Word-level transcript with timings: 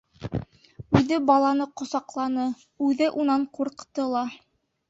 Үҙе 0.99 1.19
баланы 1.27 1.69
ҡосаҡланы, 1.81 2.47
үҙе 2.89 3.13
унан 3.25 3.47
ҡурҡты 3.59 4.09
ла. 4.17 4.27